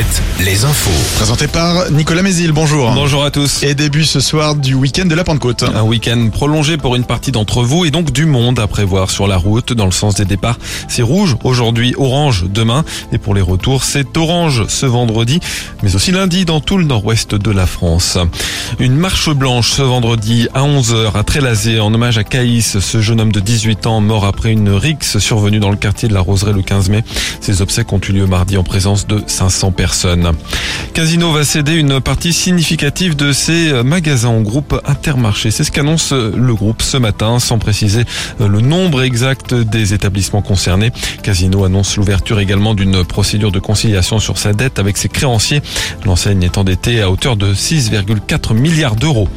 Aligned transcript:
Alouette, 0.00 0.22
les 0.40 0.64
infos. 0.64 1.16
Présenté 1.16 1.46
par 1.46 1.90
Nicolas 1.90 2.22
Mézil, 2.22 2.52
bonjour. 2.52 2.90
Bonjour 2.92 3.22
à 3.22 3.30
tous. 3.30 3.62
Et 3.62 3.74
début 3.74 4.04
ce 4.04 4.20
soir 4.20 4.54
du 4.54 4.72
week-end 4.72 5.04
de 5.04 5.14
la 5.14 5.24
Pentecôte. 5.24 5.62
Un 5.62 5.82
week-end 5.82 6.30
prolongé 6.32 6.78
pour 6.78 6.96
une 6.96 7.04
partie 7.04 7.32
d'entre 7.32 7.62
vous 7.62 7.84
et 7.84 7.90
donc 7.90 8.10
du 8.10 8.24
monde 8.24 8.58
à 8.60 8.66
prévoir 8.66 9.10
sur 9.10 9.26
la 9.26 9.36
route 9.36 9.74
dans 9.74 9.84
le 9.84 9.90
sens 9.90 10.14
des 10.14 10.24
départs. 10.24 10.58
C'est 10.88 11.02
rouge 11.02 11.36
aujourd'hui, 11.44 11.94
orange 11.98 12.46
demain 12.48 12.84
et 13.12 13.18
pour 13.18 13.34
les 13.34 13.42
retours 13.42 13.84
c'est 13.84 14.16
orange 14.16 14.64
ce 14.68 14.86
vendredi 14.86 15.40
mais 15.82 15.94
aussi 15.94 16.12
lundi 16.12 16.46
dans 16.46 16.60
tout 16.60 16.78
le 16.78 16.84
nord-ouest 16.84 17.34
de 17.34 17.50
la 17.50 17.66
France. 17.66 18.16
Une 18.78 18.96
marche 18.96 19.30
blanche 19.30 19.70
ce 19.72 19.82
vendredi 19.82 20.48
à 20.54 20.62
11h 20.62 21.14
à 21.14 21.22
Trélazé 21.24 21.78
en 21.78 21.92
hommage 21.92 22.16
à 22.16 22.24
Caïs, 22.24 22.78
ce 22.78 23.00
jeune 23.02 23.20
homme 23.20 23.32
de 23.32 23.40
18 23.40 23.86
ans 23.86 24.00
mort 24.00 24.24
après 24.24 24.50
une 24.50 24.70
rixe 24.70 25.18
survenue 25.18 25.58
dans 25.58 25.70
le 25.70 25.76
quartier 25.76 26.08
de 26.08 26.14
la 26.14 26.20
Roseraie 26.20 26.54
le 26.54 26.62
15 26.62 26.88
mai. 26.88 27.04
Ses 27.42 27.60
obsèques 27.60 27.92
ont 27.92 28.00
eu 28.08 28.12
lieu 28.12 28.26
mardi 28.26 28.56
en 28.56 28.64
présence 28.64 29.06
de 29.06 29.22
500 29.26 29.72
personnes. 29.72 29.89
Casino 30.94 31.32
va 31.32 31.44
céder 31.44 31.74
une 31.74 32.00
partie 32.00 32.32
significative 32.32 33.16
de 33.16 33.32
ses 33.32 33.82
magasins 33.82 34.30
au 34.30 34.40
groupe 34.40 34.80
Intermarché. 34.84 35.50
C'est 35.50 35.64
ce 35.64 35.70
qu'annonce 35.70 36.12
le 36.12 36.54
groupe 36.54 36.82
ce 36.82 36.96
matin, 36.96 37.38
sans 37.38 37.58
préciser 37.58 38.04
le 38.38 38.60
nombre 38.60 39.02
exact 39.02 39.54
des 39.54 39.94
établissements 39.94 40.42
concernés. 40.42 40.90
Casino 41.22 41.64
annonce 41.64 41.96
l'ouverture 41.96 42.40
également 42.40 42.74
d'une 42.74 43.04
procédure 43.04 43.52
de 43.52 43.58
conciliation 43.58 44.18
sur 44.18 44.38
sa 44.38 44.52
dette 44.52 44.78
avec 44.78 44.96
ses 44.96 45.08
créanciers. 45.08 45.62
L'enseigne 46.04 46.42
est 46.42 46.58
endettée 46.58 47.00
à 47.02 47.10
hauteur 47.10 47.36
de 47.36 47.54
6,4 47.54 48.54
milliards 48.54 48.96
d'euros. 48.96 49.28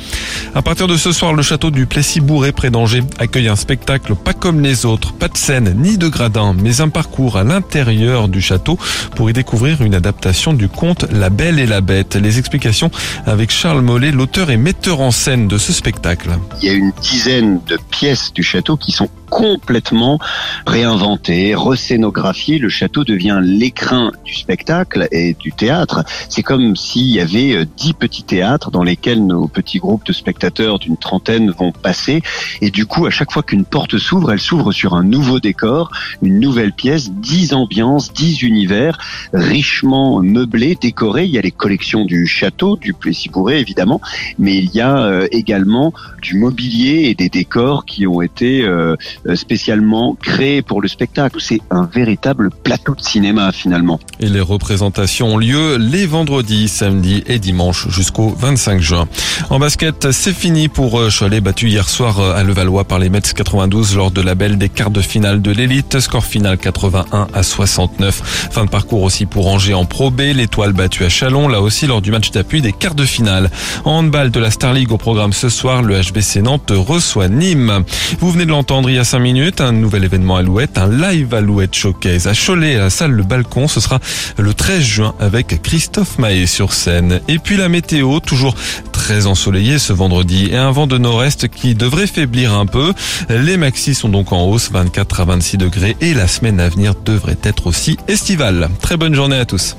À 0.56 0.62
partir 0.62 0.88
de 0.88 0.98
ce 0.98 1.12
soir, 1.12 1.34
le 1.34 1.44
château 1.44 1.72
du 1.72 1.86
Plessis-Bourré 1.86 2.52
près 2.52 2.70
d'Angers 2.70 3.04
accueille 3.20 3.48
un 3.48 3.56
spectacle 3.56 4.16
pas 4.16 4.34
comme 4.34 4.62
les 4.62 4.86
autres, 4.86 5.14
pas 5.14 5.28
de 5.28 5.38
scène 5.38 5.74
ni 5.78 5.98
de 5.98 6.08
gradin, 6.08 6.56
mais 6.58 6.82
un 6.82 6.90
parcours 6.90 7.38
à 7.38 7.44
l'intérieur 7.44 8.28
du 8.28 8.42
château 8.42 8.78
pour 9.16 9.30
y 9.30 9.34
découvrir 9.34 9.82
une 9.82 9.96
adaptation 9.96 10.43
du 10.52 10.68
conte 10.68 11.06
La 11.14 11.30
Belle 11.30 11.58
et 11.60 11.66
la 11.66 11.80
Bête. 11.80 12.16
Les 12.18 12.38
explications 12.38 12.92
avec 13.26 13.50
Charles 13.50 13.80
Mollet, 13.80 14.12
l'auteur 14.12 14.50
et 14.50 14.58
metteur 14.58 15.00
en 15.00 15.12
scène 15.12 15.48
de 15.48 15.58
ce 15.58 15.72
spectacle. 15.72 16.32
Il 16.62 16.68
y 16.68 16.70
a 16.70 16.74
une 16.74 16.92
dizaine 17.02 17.62
de 17.66 17.78
pièces 17.90 18.34
du 18.34 18.44
château 18.44 18.76
qui 18.76 18.92
sont 18.92 19.08
complètement 19.34 20.20
réinventé, 20.68 21.56
rescénographié. 21.56 22.60
Le 22.60 22.70
château 22.70 23.04
devient 23.04 23.40
l'écrin 23.42 24.12
du 24.24 24.36
spectacle 24.36 25.08
et 25.12 25.34
du 25.34 25.52
théâtre. 25.52 26.04
C'est 26.30 26.44
comme 26.44 26.76
s'il 26.76 27.10
y 27.10 27.20
avait 27.20 27.56
euh, 27.56 27.66
dix 27.78 27.94
petits 27.94 28.24
théâtres 28.24 28.70
dans 28.70 28.84
lesquels 28.84 29.26
nos 29.26 29.48
petits 29.48 29.80
groupes 29.80 30.06
de 30.06 30.14
spectateurs 30.14 30.78
d'une 30.78 30.98
trentaine 30.98 31.50
vont 31.50 31.72
passer. 31.72 32.22
Et 32.62 32.70
du 32.70 32.86
coup, 32.86 33.08
à 33.08 33.10
chaque 33.10 33.32
fois 33.32 33.42
qu'une 33.42 33.66
porte 33.66 33.98
s'ouvre, 33.98 34.32
elle 34.32 34.40
s'ouvre 34.40 34.72
sur 34.72 34.94
un 34.94 35.04
nouveau 35.04 35.40
décor, 35.40 35.90
une 36.22 36.40
nouvelle 36.40 36.74
pièce, 36.74 37.12
dix 37.12 37.54
ambiances, 37.54 38.14
dix 38.14 38.44
univers 38.44 39.00
richement 39.34 40.22
meublés, 40.34 40.78
décorés. 40.80 41.26
Il 41.26 41.32
y 41.32 41.38
a 41.38 41.42
les 41.42 41.52
collections 41.52 42.06
du 42.06 42.28
château, 42.28 42.76
du 42.78 42.94
Plessis-Bourré 42.94 43.60
évidemment, 43.60 44.02
mais 44.38 44.58
il 44.58 44.74
y 44.74 44.82
a 44.82 44.98
euh, 44.98 45.28
également 45.32 45.94
du 46.22 46.36
mobilier 46.36 47.10
et 47.10 47.16
des 47.16 47.30
décors 47.30 47.86
qui 47.86 48.08
ont 48.08 48.22
été 48.22 48.64
euh, 48.64 48.96
spécialement 49.36 50.16
créés 50.22 50.62
pour 50.62 50.82
le 50.82 50.88
spectacle. 50.88 51.38
C'est 51.40 51.62
un 51.70 51.86
véritable 51.86 52.50
plateau 52.50 52.96
de 52.96 53.02
cinéma 53.02 53.52
finalement. 53.52 54.00
Et 54.20 54.28
les 54.28 54.42
représentations 54.42 55.34
ont 55.36 55.38
lieu 55.38 55.78
les 55.78 56.06
vendredis, 56.06 56.68
samedis 56.68 57.24
et 57.28 57.40
dimanches 57.40 57.88
jusqu'au 57.90 58.30
25 58.30 58.82
juin. 58.82 59.08
En 59.50 59.60
basket, 59.60 60.12
c'est 60.12 60.34
fini 60.34 60.68
pour 60.68 61.00
euh, 61.00 61.10
Cholet, 61.10 61.42
battu 61.42 61.70
hier 61.70 61.88
soir 61.90 62.20
euh, 62.20 62.36
à 62.36 62.44
Levallois 62.44 62.84
par 62.84 63.00
les 63.00 63.10
Mets 63.10 63.22
92 63.22 63.96
lors 63.96 64.12
de 64.12 64.22
la 64.22 64.36
belle 64.36 64.58
des 64.58 64.70
quarts 64.70 64.92
de 64.92 65.02
finale 65.02 65.42
de 65.42 65.52
l'élite. 65.52 66.00
Score 66.00 66.26
final 66.26 66.58
81 66.58 67.28
à 67.34 67.44
69. 67.44 68.50
Fin 68.52 68.66
de 68.66 68.70
parcours 68.70 69.04
aussi 69.04 69.26
pour 69.26 69.48
Angers 69.48 69.74
en 69.74 69.86
Pro 69.86 70.12
B. 70.12 70.23
L'étoile 70.32 70.72
battue 70.72 71.04
à 71.04 71.10
Chalon, 71.10 71.50
là 71.50 71.60
aussi 71.60 71.86
lors 71.86 72.02
du 72.02 72.12
match 72.12 72.32
d'appui 72.32 72.62
des 72.62 72.72
quarts 72.72 72.96
de 72.96 73.04
finale. 73.04 73.52
En 73.84 73.98
handball 73.98 74.32
de 74.32 74.40
la 74.40 74.52
Star 74.52 74.74
League 74.74 74.92
au 74.92 74.98
programme 74.98 75.34
ce 75.34 75.50
soir, 75.50 75.82
le 75.82 76.00
HBC 76.00 76.42
Nantes 76.42 76.72
reçoit 76.74 77.28
Nîmes. 77.28 77.84
Vous 78.20 78.32
venez 78.32 78.46
de 78.46 78.52
l'entendre 78.52 78.90
il 78.90 78.96
y 78.96 79.00
a 79.00 79.04
5 79.04 79.20
minutes, 79.20 79.60
un 79.60 79.74
nouvel 79.74 80.06
événement 80.06 80.38
Alouette, 80.38 80.78
un 80.78 80.88
live 80.88 81.34
Alouette 81.34 81.76
Showcase 81.76 82.28
à 82.28 82.34
Cholet, 82.34 82.76
à 82.76 82.80
la 82.80 82.90
salle 82.90 83.12
Le 83.12 83.24
Balcon. 83.24 83.68
Ce 83.68 83.82
sera 83.82 84.00
le 84.38 84.54
13 84.54 84.82
juin 84.82 85.16
avec 85.20 85.62
Christophe 85.62 86.20
Maé 86.20 86.46
sur 86.46 86.72
scène. 86.72 87.20
Et 87.28 87.40
puis 87.40 87.58
la 87.58 87.68
météo, 87.68 88.20
toujours 88.20 88.56
très 88.94 89.26
ensoleillé 89.26 89.80
ce 89.80 89.92
vendredi 89.92 90.50
et 90.52 90.56
un 90.56 90.72
vent 90.72 90.88
de 90.88 90.98
nord-est 90.98 91.50
qui 91.50 91.76
devrait 91.76 92.08
faiblir 92.08 92.54
un 92.54 92.66
peu. 92.66 92.94
Les 93.30 93.58
maxis 93.58 93.96
sont 93.96 94.10
donc 94.10 94.32
en 94.32 94.44
hausse, 94.46 94.72
24 94.72 95.20
à 95.20 95.26
26 95.26 95.58
degrés 95.58 95.98
et 96.00 96.14
la 96.14 96.28
semaine 96.28 96.60
à 96.60 96.70
venir 96.70 96.94
devrait 96.96 97.38
être 97.44 97.68
aussi 97.68 97.98
estivale. 98.08 98.70
Très 98.82 98.96
bonne 98.96 99.16
journée 99.16 99.38
à 99.38 99.46
tous. 99.46 99.76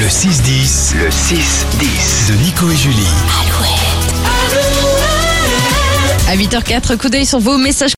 Le 0.00 0.06
6-10 0.06 0.96
Le 0.96 1.08
6-10. 1.10 2.30
de 2.30 2.34
Nico 2.42 2.70
et 2.70 2.76
Julie. 2.76 3.06
Alouette. 3.42 4.00
À 6.30 6.36
8h04, 6.36 6.96
coup 6.96 7.08
d'œil 7.10 7.26
sur 7.26 7.38
vos 7.38 7.58
messages 7.58 7.88